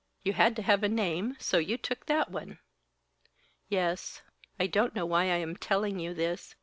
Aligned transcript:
"You 0.23 0.33
had 0.33 0.55
to 0.55 0.63
have 0.63 0.81
a 0.81 0.89
name, 0.89 1.37
so 1.39 1.59
you 1.59 1.77
took 1.77 2.07
that 2.07 2.31
one." 2.31 2.57
"Yes. 3.69 4.23
I 4.59 4.65
don't 4.65 4.95
know 4.95 5.05
why 5.05 5.25
I 5.25 5.35
am 5.37 5.55
telling 5.55 5.99
you 5.99 6.15
this. 6.15 6.55